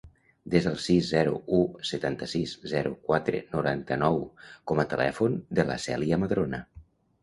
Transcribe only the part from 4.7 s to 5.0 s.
com a